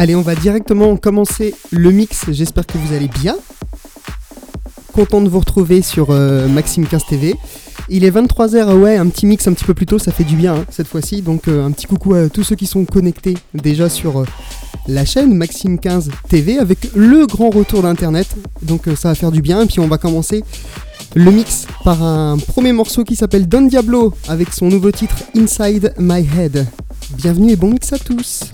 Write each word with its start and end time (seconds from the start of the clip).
Allez, 0.00 0.14
on 0.14 0.22
va 0.22 0.36
directement 0.36 0.96
commencer 0.96 1.56
le 1.72 1.90
mix. 1.90 2.26
J'espère 2.30 2.64
que 2.64 2.78
vous 2.78 2.94
allez 2.94 3.08
bien. 3.08 3.36
Content 4.92 5.20
de 5.20 5.28
vous 5.28 5.40
retrouver 5.40 5.82
sur 5.82 6.10
euh, 6.10 6.46
Maxime 6.46 6.86
15 6.86 7.04
TV. 7.06 7.34
Il 7.88 8.04
est 8.04 8.12
23h, 8.12 8.76
ouais, 8.76 8.96
un 8.96 9.08
petit 9.08 9.26
mix 9.26 9.48
un 9.48 9.54
petit 9.54 9.64
peu 9.64 9.74
plus 9.74 9.86
tôt, 9.86 9.98
ça 9.98 10.12
fait 10.12 10.22
du 10.22 10.36
bien 10.36 10.54
hein, 10.54 10.64
cette 10.70 10.86
fois-ci. 10.86 11.20
Donc 11.20 11.48
euh, 11.48 11.66
un 11.66 11.72
petit 11.72 11.86
coucou 11.86 12.14
à 12.14 12.28
tous 12.28 12.44
ceux 12.44 12.54
qui 12.54 12.66
sont 12.66 12.84
connectés 12.84 13.34
déjà 13.54 13.88
sur 13.88 14.20
euh, 14.20 14.24
la 14.86 15.04
chaîne 15.04 15.34
Maxime 15.34 15.80
15 15.80 16.10
TV 16.28 16.60
avec 16.60 16.94
le 16.94 17.26
grand 17.26 17.50
retour 17.50 17.82
d'Internet. 17.82 18.28
Donc 18.62 18.82
ça 18.96 19.08
va 19.08 19.16
faire 19.16 19.32
du 19.32 19.42
bien. 19.42 19.62
Et 19.62 19.66
puis 19.66 19.80
on 19.80 19.88
va 19.88 19.98
commencer 19.98 20.44
le 21.16 21.32
mix 21.32 21.66
par 21.82 22.04
un 22.04 22.38
premier 22.38 22.72
morceau 22.72 23.02
qui 23.02 23.16
s'appelle 23.16 23.48
Don 23.48 23.62
Diablo 23.62 24.14
avec 24.28 24.52
son 24.52 24.68
nouveau 24.68 24.92
titre 24.92 25.16
Inside 25.36 25.94
My 25.98 26.24
Head. 26.38 26.68
Bienvenue 27.16 27.50
et 27.50 27.56
bon 27.56 27.70
mix 27.70 27.92
à 27.92 27.98
tous. 27.98 28.44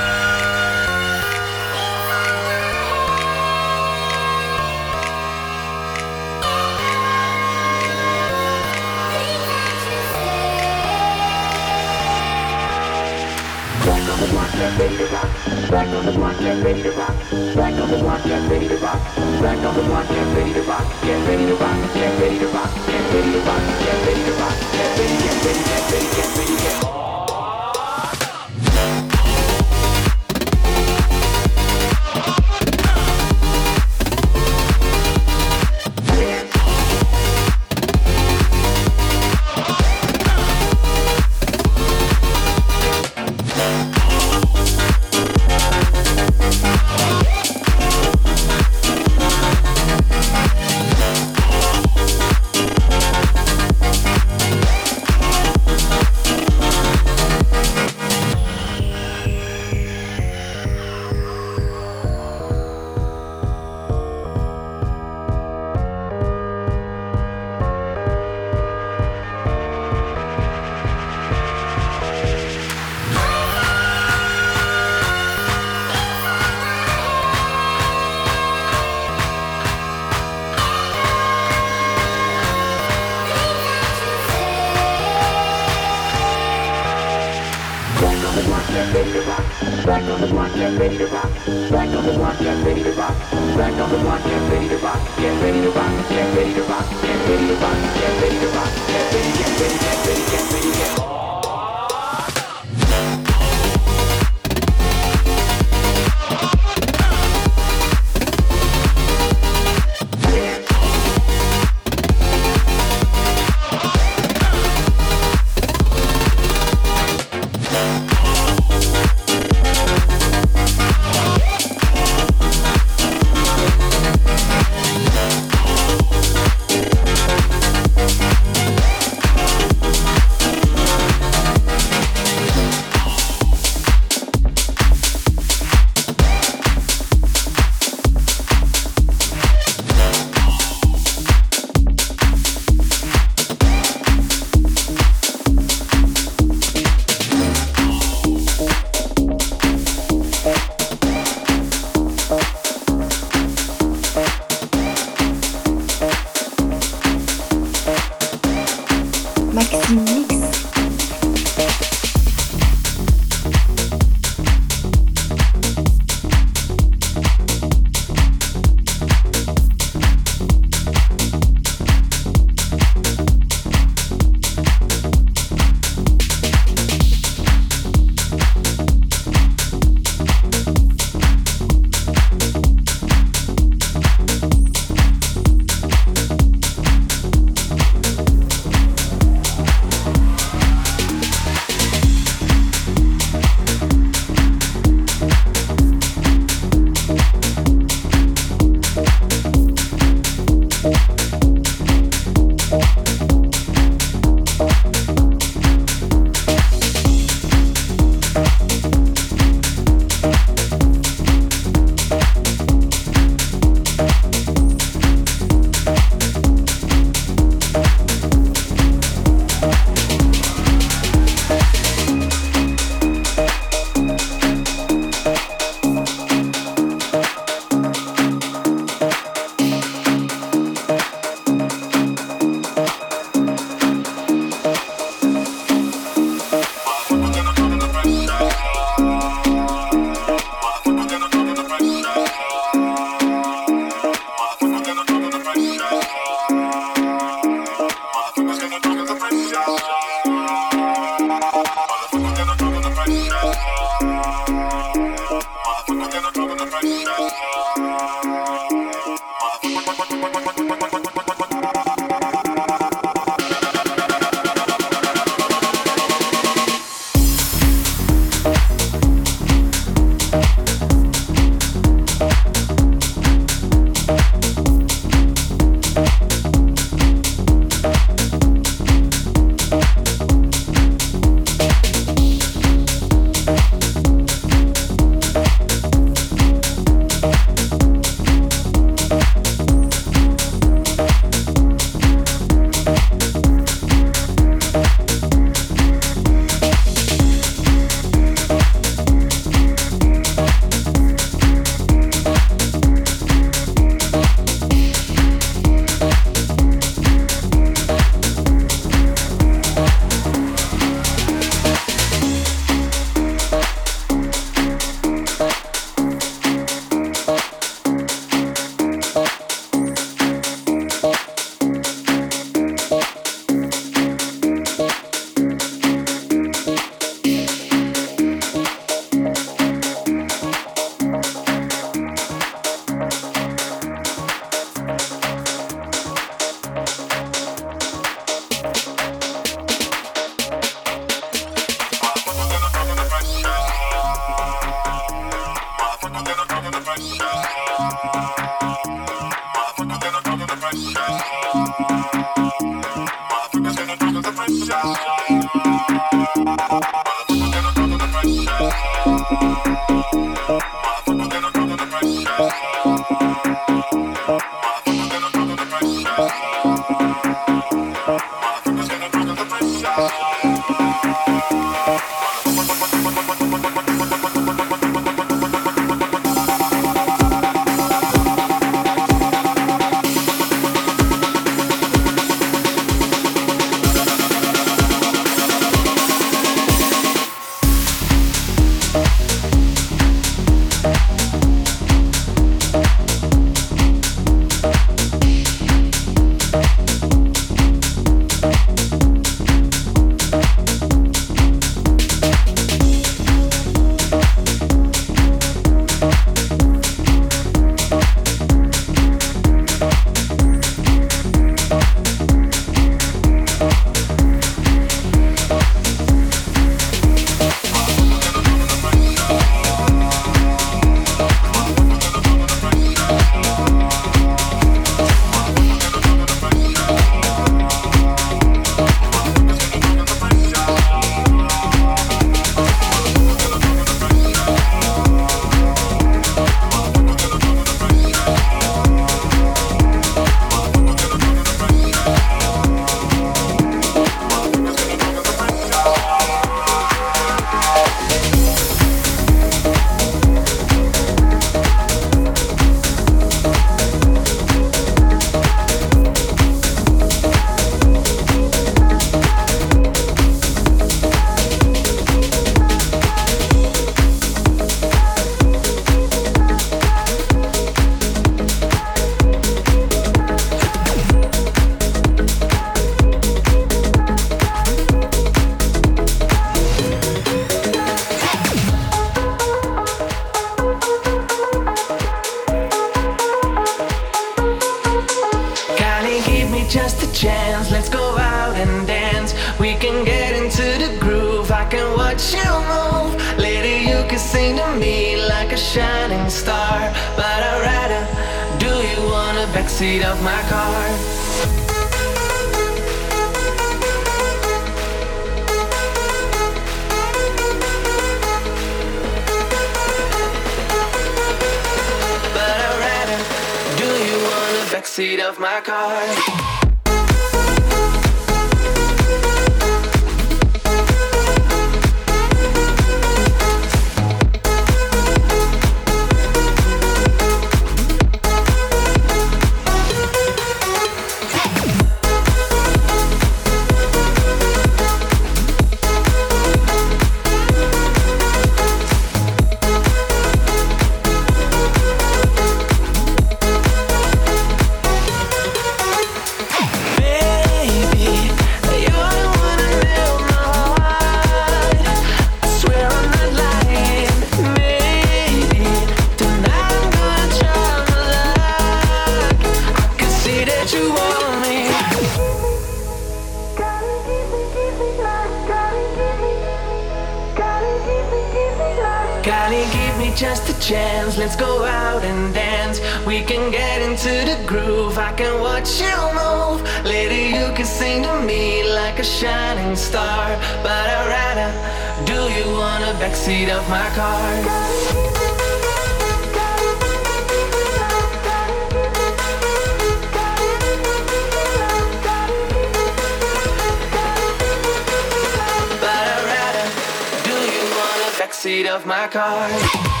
seat 598.41 598.65
of 598.65 598.87
my 598.87 599.07
car. 599.07 600.00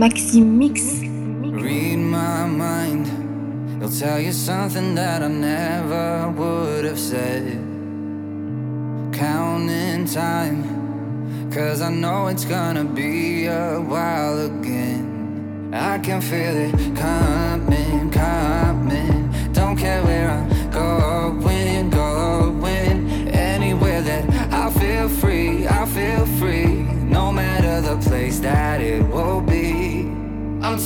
Maxime 0.00 0.56
Mix. 0.56 1.00
Read 1.02 1.98
my 1.98 2.46
mind. 2.46 3.04
He'll 3.78 3.90
tell 3.90 4.18
you 4.18 4.32
something 4.32 4.94
that 4.94 5.22
I 5.22 5.28
never 5.28 6.30
would 6.38 6.86
have 6.86 6.98
said. 6.98 7.44
Counting 9.12 10.06
time. 10.06 11.50
Cause 11.52 11.82
I 11.82 11.90
know 11.90 12.28
it's 12.28 12.46
gonna 12.46 12.84
be 12.84 13.44
a 13.44 13.78
while 13.78 14.38
again. 14.46 15.70
I 15.74 15.98
can 15.98 16.22
feel 16.22 16.56
it 16.66 16.96
coming, 16.96 18.10
coming. 18.10 19.30
Don't 19.52 19.76
care 19.76 20.02
where 20.02 20.30
I'm 20.30 20.70
going, 20.70 21.90
going. 21.90 23.28
Anywhere 23.28 24.00
that 24.00 24.24
I 24.50 24.70
feel 24.80 25.10
free, 25.10 25.68
I 25.68 25.84
feel 25.84 26.24
free. 26.40 26.68
No 27.16 27.30
matter 27.30 27.82
the 27.82 27.98
place 27.98 28.40
that 28.40 28.80
it 28.80 29.02
will 29.06 29.42
be 29.42 29.49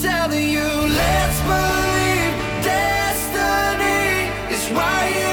telling 0.02 0.48
you, 0.50 0.60
let's 0.60 1.40
believe 1.42 2.34
destiny 2.64 4.30
is 4.54 4.70
right. 4.72 5.23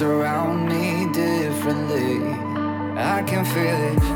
Around 0.00 0.68
me 0.68 1.12
differently. 1.12 2.22
I 2.96 3.22
can 3.26 3.44
feel 3.44 3.80
it 3.92 4.11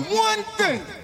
one 0.00 0.42
thing. 0.56 1.01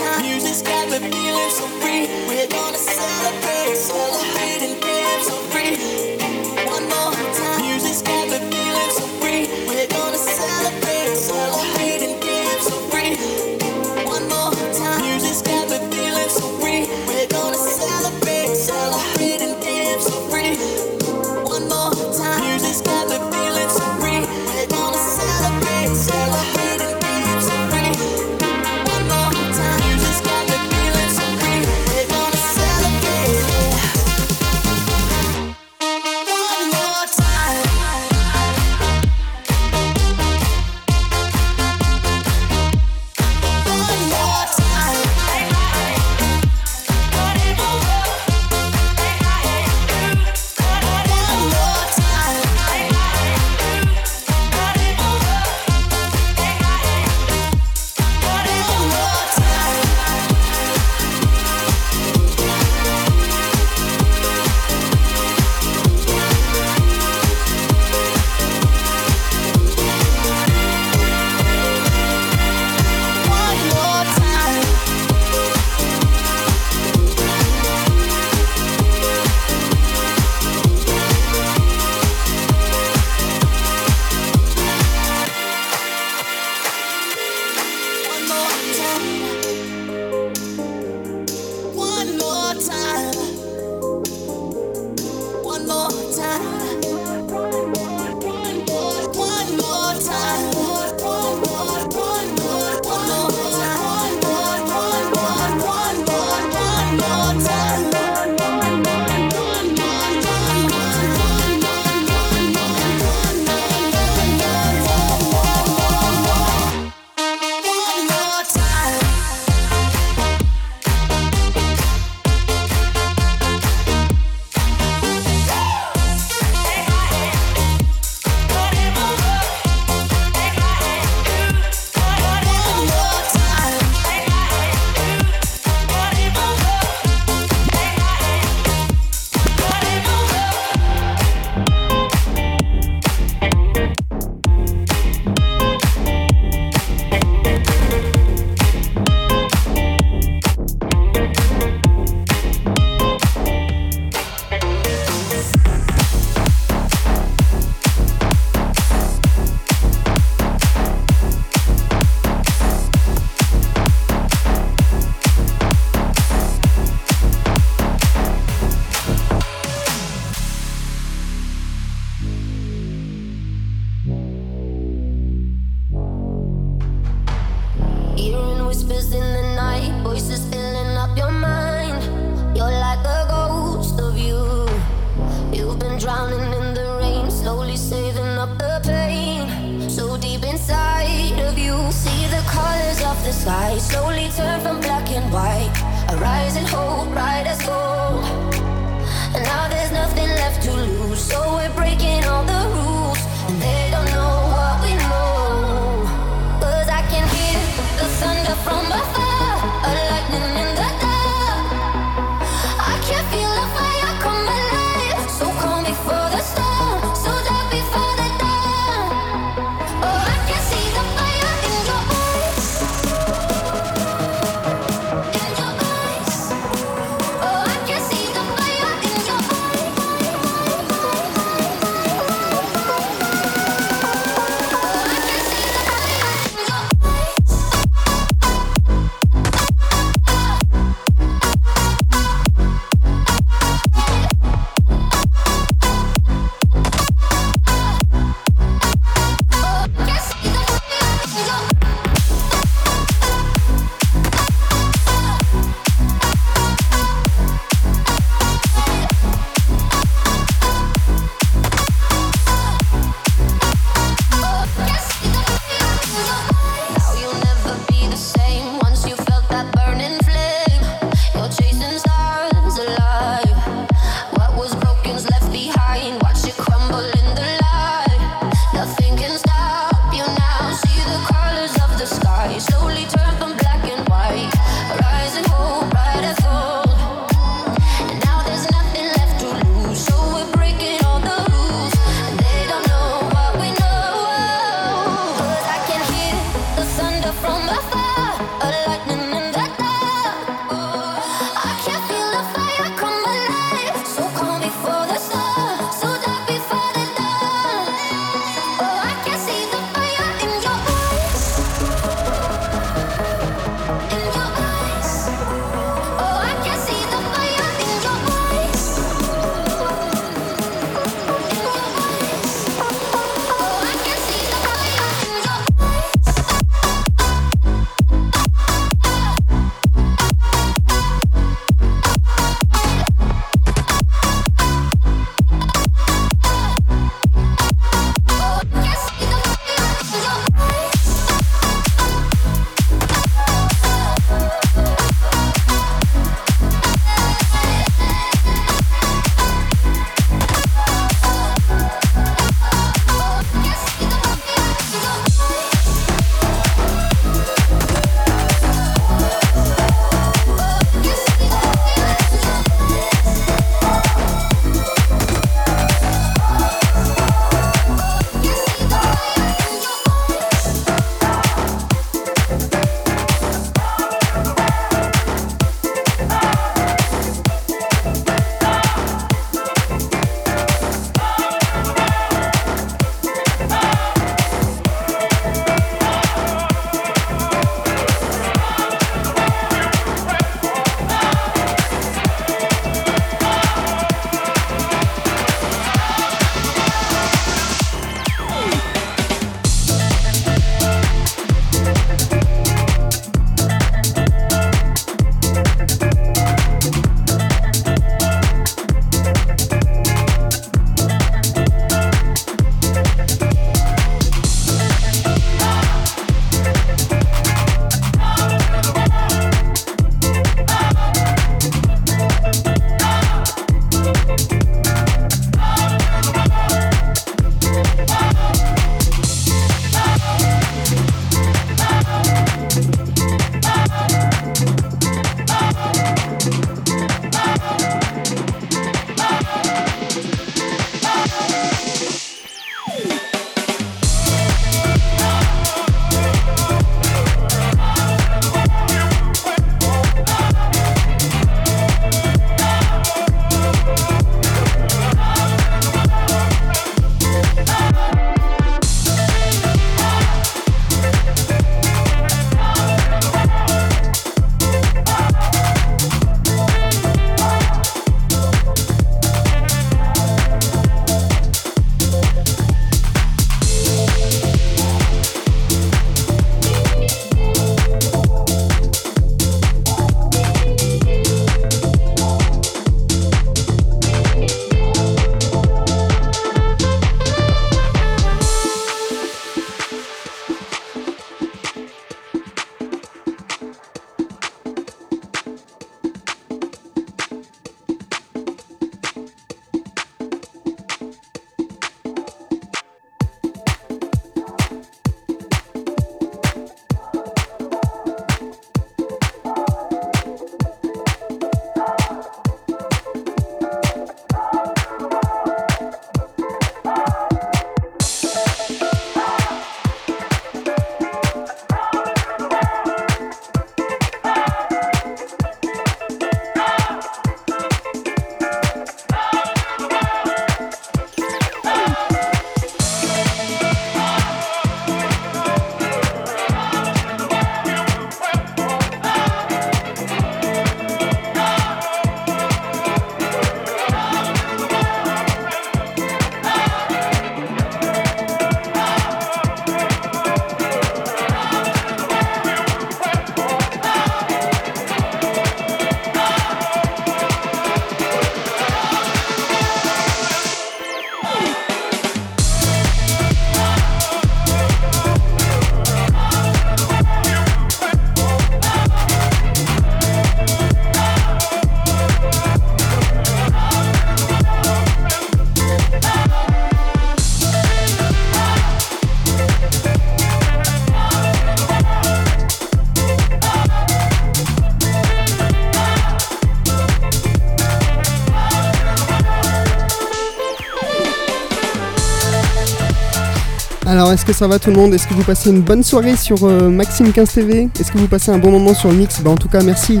Est-ce 594.26 594.32
que 594.32 594.38
ça 594.38 594.48
va 594.48 594.58
tout 594.58 594.70
le 594.70 594.76
monde? 594.76 594.94
Est-ce 594.94 595.06
que 595.06 595.12
vous 595.12 595.22
passez 595.22 595.50
une 595.50 595.60
bonne 595.60 595.82
soirée 595.82 596.16
sur 596.16 596.44
euh, 596.44 596.70
Maxime 596.70 597.12
15 597.12 597.30
TV 597.30 597.68
Est-ce 597.78 597.92
que 597.92 597.98
vous 597.98 598.06
passez 598.08 598.30
un 598.30 598.38
bon 598.38 598.50
moment 598.52 598.72
sur 598.72 598.88
le 598.90 598.96
mix? 598.96 599.20
Bah, 599.20 599.30
En 599.30 599.36
tout 599.36 599.48
cas, 599.48 599.62
merci 599.62 600.00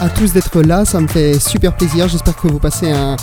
à 0.00 0.08
tous 0.08 0.32
d'être 0.32 0.62
là. 0.62 0.84
Ça 0.84 1.00
me 1.00 1.08
fait 1.08 1.40
super 1.40 1.74
plaisir. 1.76 2.06
J'espère 2.06 2.36
que 2.36 2.46
vous 2.46 2.60
passez 2.60 2.92
un- 2.92 3.16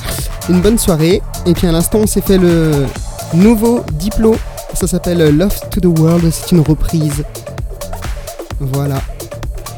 une 0.50 0.60
bonne 0.60 0.78
soirée. 0.78 1.22
Et 1.46 1.54
puis 1.54 1.66
à 1.68 1.72
l'instant, 1.72 2.00
on 2.00 2.08
s'est 2.08 2.20
fait 2.22 2.38
le 2.38 2.86
nouveau 3.34 3.86
Diplo. 3.94 4.36
Ça 4.74 4.86
s'appelle 4.86 5.34
Love 5.38 5.58
to 5.72 5.80
the 5.80 5.98
World. 5.98 6.30
C'est 6.32 6.52
une 6.52 6.62
reprise. 6.62 7.24
Voilà. 8.60 9.02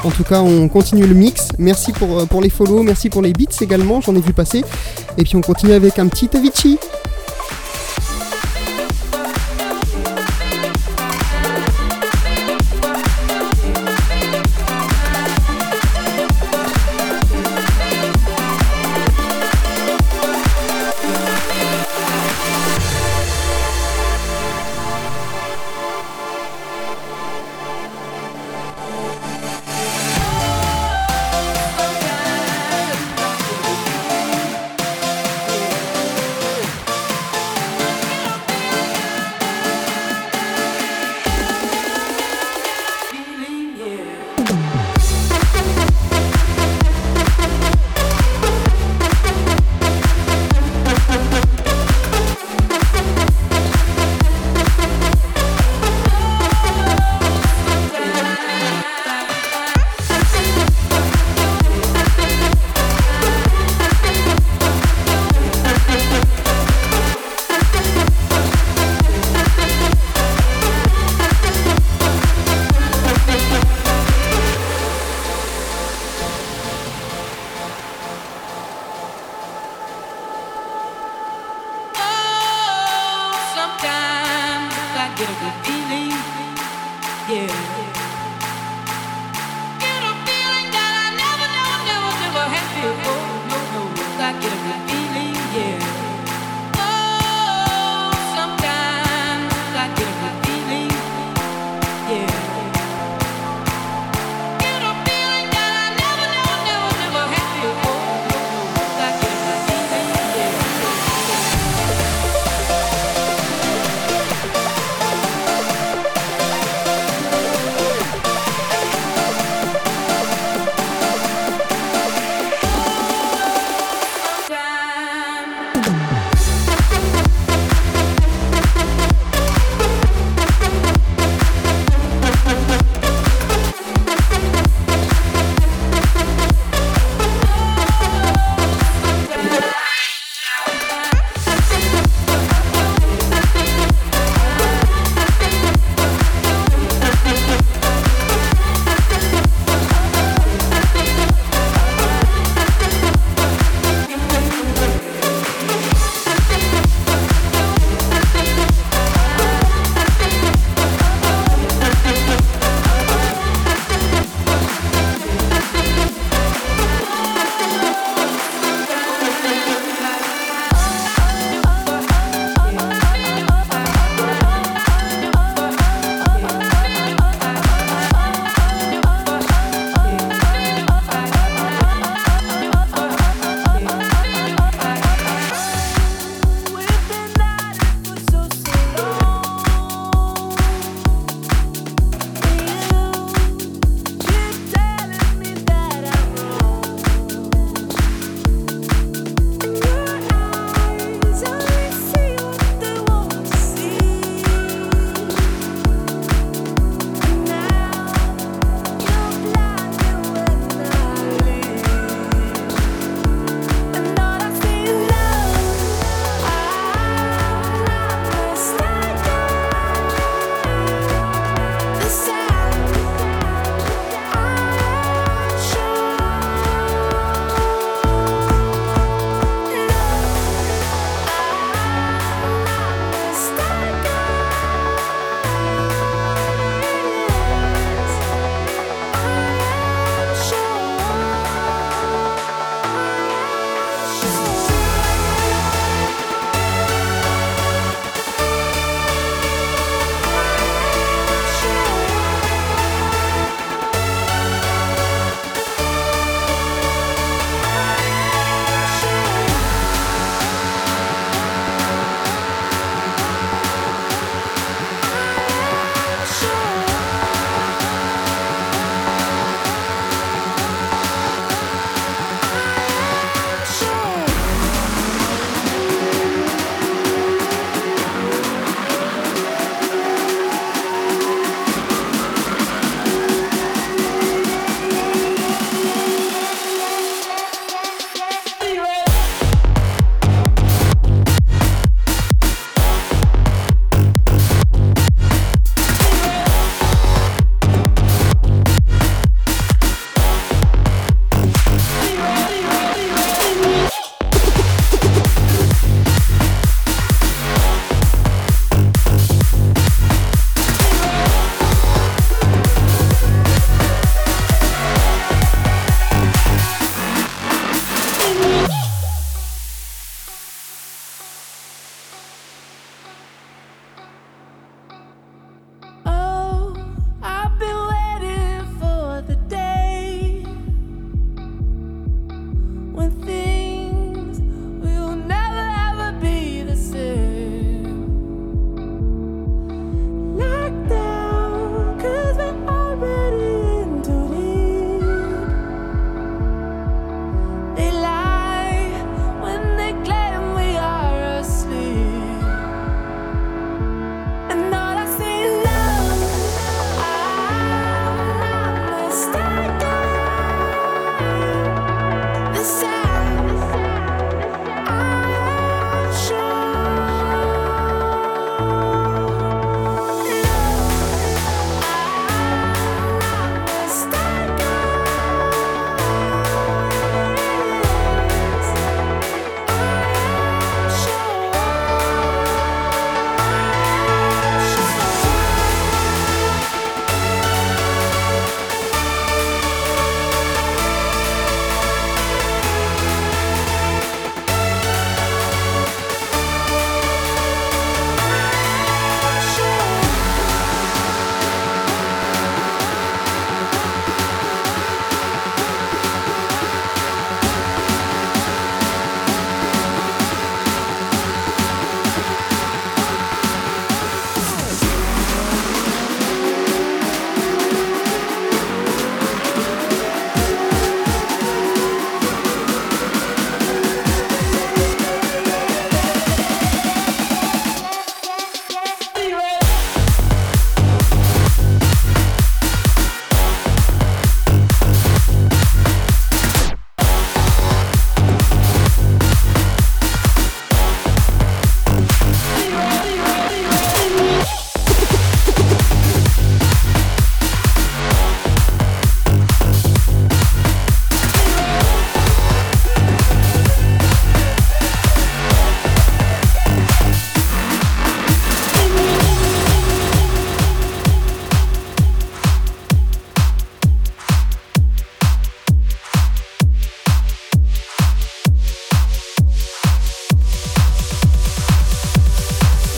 En 0.03 0.09
tout 0.09 0.23
cas, 0.23 0.41
on 0.41 0.67
continue 0.67 1.05
le 1.05 1.13
mix. 1.13 1.49
Merci 1.59 1.91
pour, 1.91 2.21
euh, 2.21 2.25
pour 2.25 2.41
les 2.41 2.49
follow. 2.49 2.81
Merci 2.81 3.09
pour 3.09 3.21
les 3.21 3.33
beats 3.33 3.55
également. 3.61 4.01
J'en 4.01 4.15
ai 4.15 4.19
vu 4.21 4.33
passer. 4.33 4.63
Et 5.19 5.23
puis 5.23 5.35
on 5.35 5.41
continue 5.41 5.73
avec 5.73 5.99
un 5.99 6.07
petit 6.07 6.29
Avicii. 6.35 6.79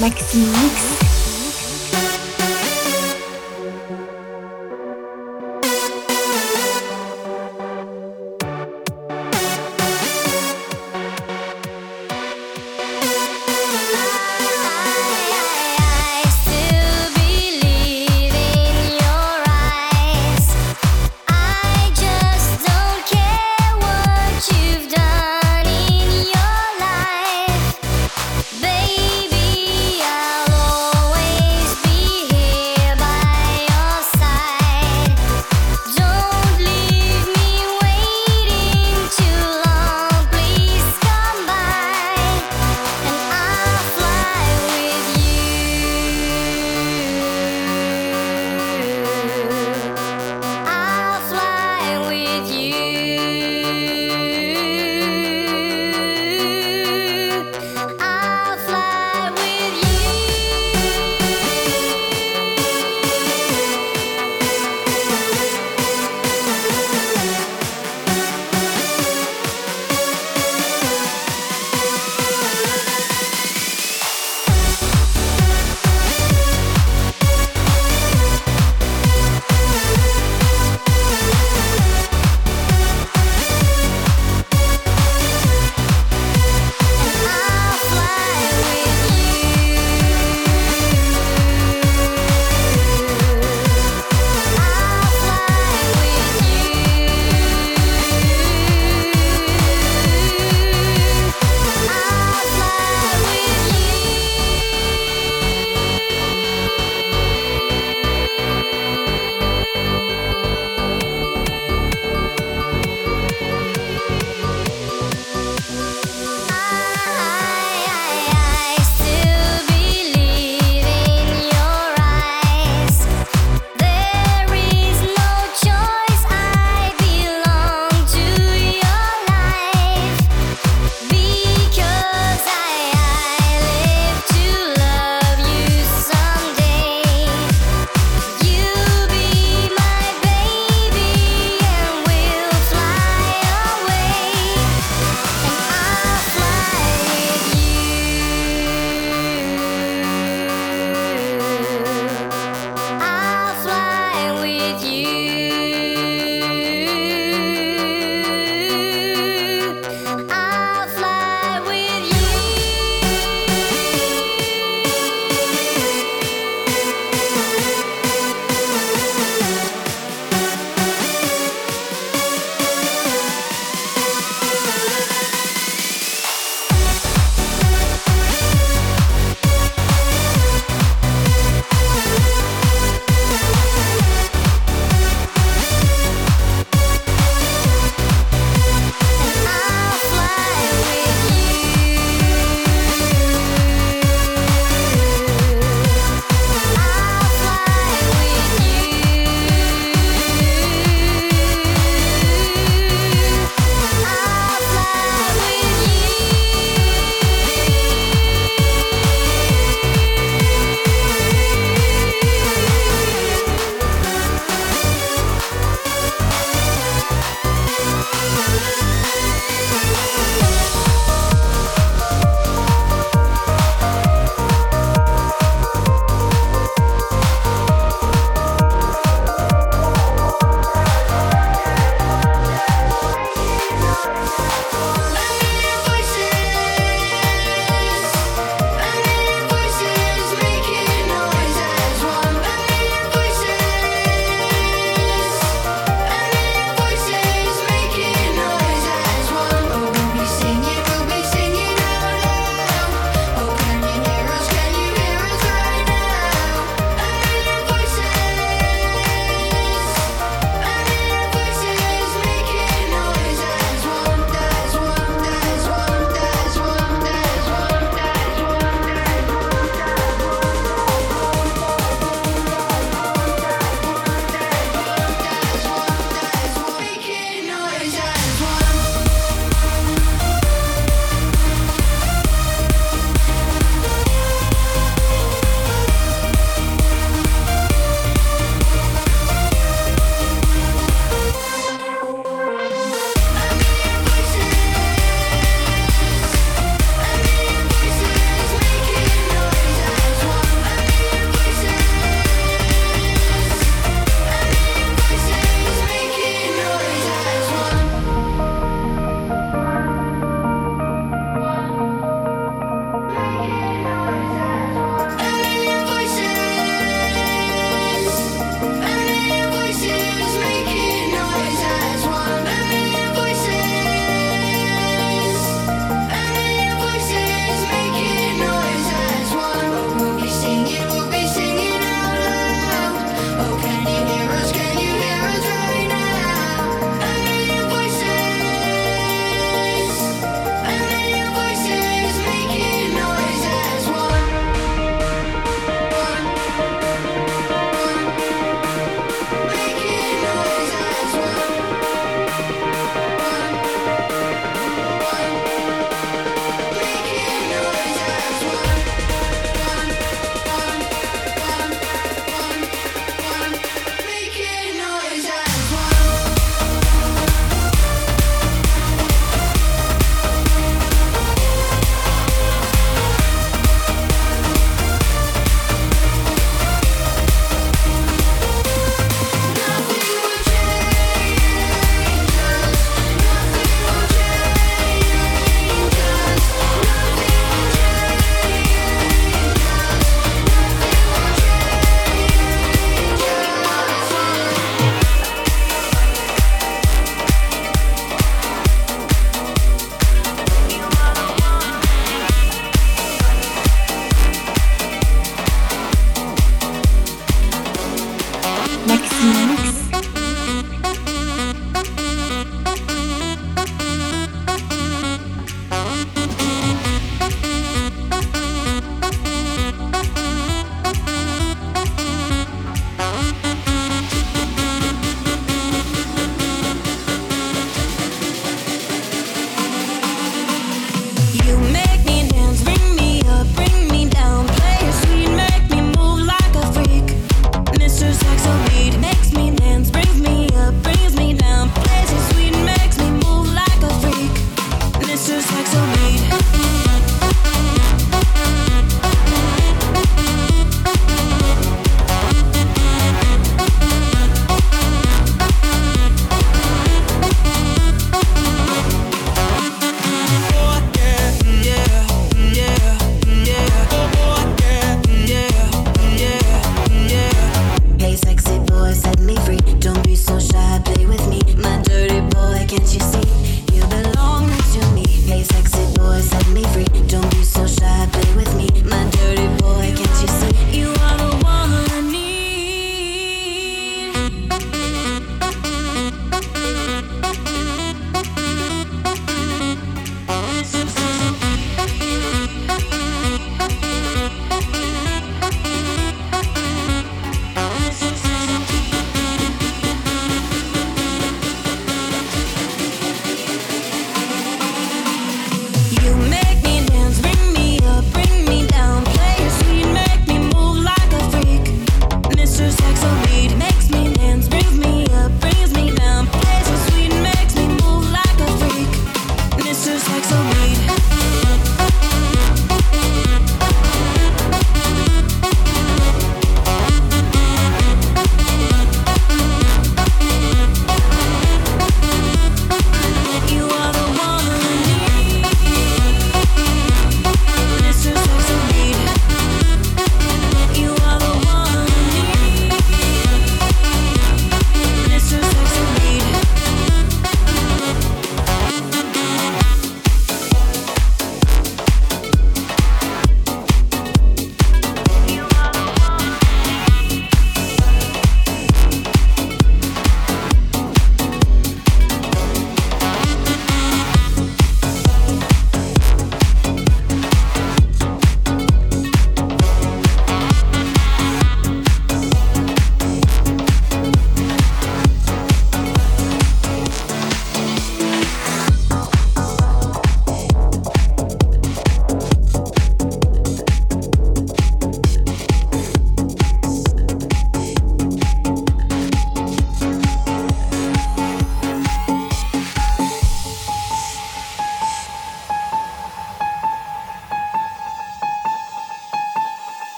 Maxi 0.00 0.38
Mix. 0.38 0.95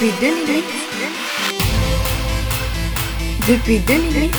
Depuis 0.00 0.12
2008. 0.18 0.64
Depuis 3.46 3.78
2008. 3.80 4.29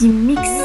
Maxime 0.00 0.57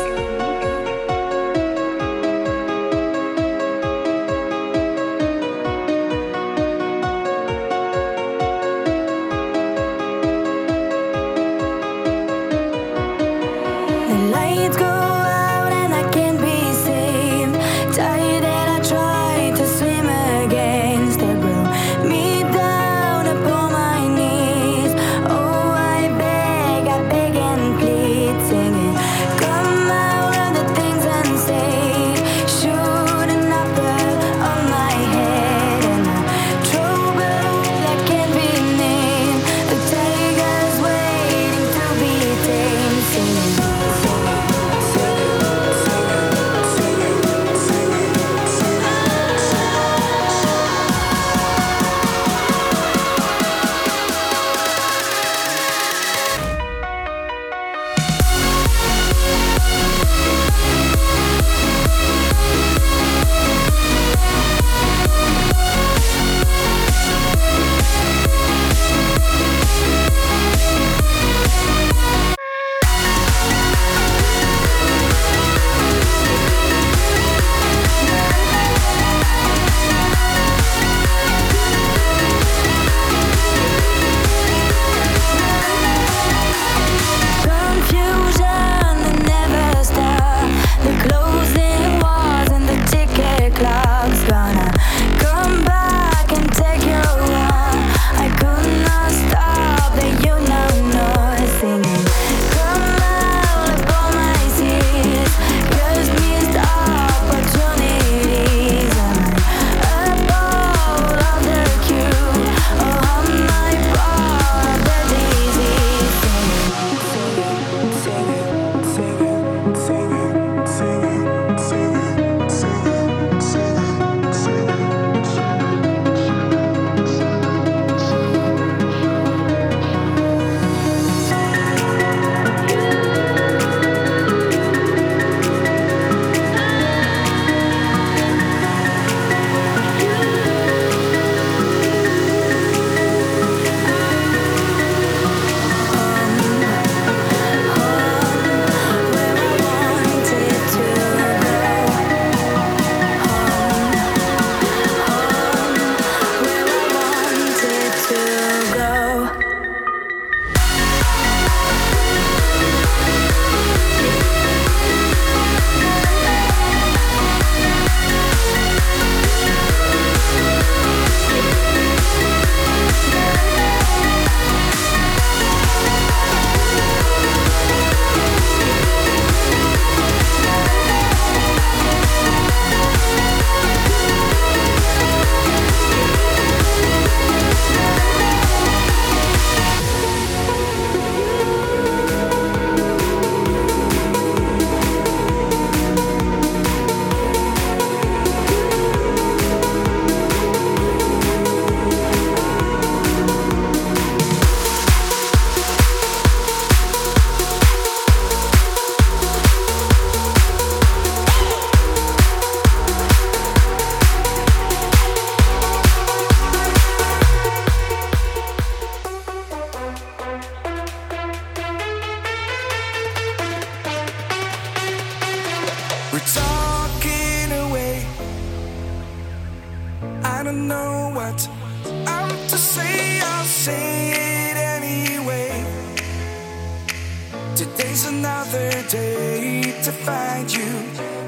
to 239.83 239.91
find 239.91 240.49
you 240.49 240.71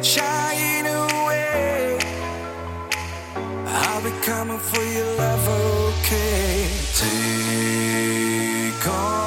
shining 0.01 0.85
away. 0.87 1.99
I'll 3.65 4.01
be 4.01 4.11
coming 4.21 4.59
for 4.59 4.81
your 4.81 5.17
love, 5.17 5.49
okay? 5.49 6.69
Take 6.93 8.87
on. 8.87 9.24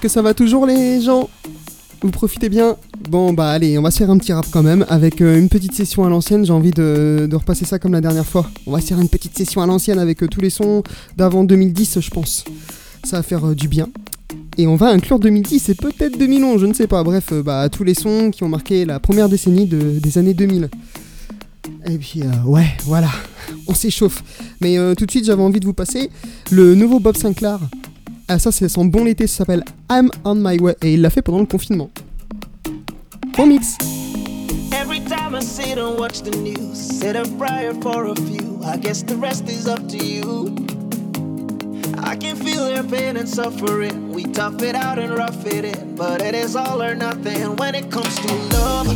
Que 0.00 0.08
ça 0.08 0.22
va 0.22 0.34
toujours 0.34 0.66
les 0.66 1.00
gens 1.00 1.28
Vous 2.02 2.10
profitez 2.10 2.48
bien 2.48 2.76
Bon 3.08 3.32
bah 3.32 3.50
allez, 3.50 3.78
on 3.78 3.82
va 3.82 3.90
se 3.90 3.98
faire 3.98 4.10
un 4.10 4.18
petit 4.18 4.32
rap 4.32 4.46
quand 4.50 4.62
même 4.62 4.84
avec 4.88 5.20
euh, 5.20 5.38
une 5.38 5.48
petite 5.48 5.74
session 5.74 6.04
à 6.04 6.08
l'ancienne. 6.10 6.44
J'ai 6.46 6.52
envie 6.52 6.70
de, 6.70 7.26
de 7.28 7.36
repasser 7.36 7.64
ça 7.64 7.78
comme 7.78 7.92
la 7.92 8.00
dernière 8.00 8.26
fois. 8.26 8.48
On 8.66 8.72
va 8.72 8.80
se 8.80 8.86
faire 8.88 9.00
une 9.00 9.08
petite 9.08 9.36
session 9.36 9.62
à 9.62 9.66
l'ancienne 9.66 9.98
avec 9.98 10.22
euh, 10.22 10.28
tous 10.28 10.40
les 10.40 10.50
sons 10.50 10.82
d'avant 11.16 11.42
2010, 11.44 12.00
je 12.00 12.10
pense. 12.10 12.44
Ça 13.04 13.16
va 13.18 13.22
faire 13.22 13.48
euh, 13.48 13.54
du 13.54 13.68
bien. 13.68 13.88
Et 14.58 14.66
on 14.66 14.76
va 14.76 14.88
inclure 14.90 15.18
2010 15.18 15.70
et 15.70 15.74
peut-être 15.74 16.18
2011, 16.18 16.60
je 16.60 16.66
ne 16.66 16.74
sais 16.74 16.86
pas. 16.86 17.02
Bref, 17.02 17.32
bah 17.32 17.68
tous 17.68 17.84
les 17.84 17.94
sons 17.94 18.30
qui 18.30 18.42
ont 18.44 18.48
marqué 18.48 18.84
la 18.84 19.00
première 19.00 19.28
décennie 19.28 19.66
de- 19.66 19.98
des 19.98 20.18
années 20.18 20.34
2000. 20.34 20.68
Et 21.86 21.98
puis 21.98 22.22
ouais, 22.46 22.66
voilà, 22.84 23.08
on 23.66 23.74
s'échauffe. 23.74 24.22
Mais 24.60 24.76
tout 24.96 25.06
de 25.06 25.10
suite, 25.10 25.24
j'avais 25.24 25.42
envie 25.42 25.60
de 25.60 25.64
vous 25.66 25.72
passer 25.72 26.10
le 26.50 26.74
nouveau 26.74 27.00
Bob 27.00 27.16
Sinclair. 27.16 27.58
Ah 28.32 28.38
ça, 28.38 28.52
c'est 28.52 28.68
son 28.68 28.84
bon 28.84 29.02
l'été, 29.02 29.26
ça 29.26 29.38
s'appelle 29.38 29.64
I'm 29.90 30.08
on 30.24 30.36
my 30.36 30.56
way 30.60 30.76
et 30.82 30.94
il 30.94 31.00
l'a 31.00 31.10
fait 31.10 31.20
pendant 31.20 31.40
le 31.40 31.46
confinement. 31.46 31.90
Bon 33.36 33.44
mix. 33.44 33.76
Every 34.70 35.00
time 35.00 35.34
I 35.34 35.40
sit 35.40 35.78
and 35.78 35.98
watch 35.98 36.22
the 36.22 36.36
news, 36.36 36.78
said 36.78 37.16
a 37.16 37.24
prayer 37.38 37.74
for 37.82 38.06
a 38.06 38.14
few. 38.14 38.60
I 38.64 38.76
guess 38.76 39.02
the 39.02 39.16
rest 39.16 39.48
is 39.48 39.66
up 39.66 39.84
to 39.88 39.96
you. 39.96 40.54
I 42.04 42.14
can 42.14 42.36
feel 42.36 42.66
their 42.66 42.84
pain 42.84 43.16
and 43.16 43.28
suffering. 43.28 44.12
We 44.12 44.26
tough 44.26 44.62
it 44.62 44.76
out 44.76 45.00
and 45.00 45.12
rough 45.12 45.44
it 45.44 45.64
in, 45.64 45.96
but 45.96 46.22
it 46.22 46.36
is 46.36 46.54
all 46.54 46.80
or 46.80 46.94
nothing 46.94 47.56
when 47.56 47.74
it 47.74 47.90
comes 47.90 48.14
to 48.20 48.32
love. 48.54 48.86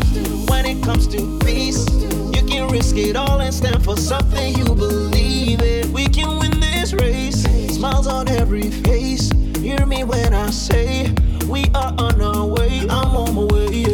When 0.48 0.64
it 0.64 0.80
comes 0.84 1.08
to 1.08 1.40
peace, 1.40 1.84
you 2.32 2.46
can 2.46 2.68
risk 2.68 2.96
it 2.96 3.16
all 3.16 3.40
and 3.40 3.52
stand 3.52 3.82
for 3.82 3.96
something 3.96 4.56
you 4.56 4.76
believe 4.76 5.60
in. 5.60 5.92
We 5.92 6.06
can 6.06 6.38
win 6.38 6.60
this 6.60 6.92
race. 6.92 7.44
Smiles 7.84 8.06
on 8.06 8.28
every 8.28 8.70
face. 8.70 9.30
Hear 9.58 9.84
me 9.84 10.04
when 10.04 10.32
I 10.32 10.48
say 10.48 11.12
we 11.46 11.66
are 11.74 11.94
on 11.98 12.18
our 12.18 12.46
way. 12.46 12.80
I'm 12.88 13.14
on 13.14 13.34
my 13.34 13.44
way. 13.54 13.93